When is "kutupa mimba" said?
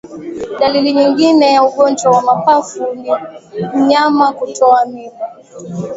4.33-5.29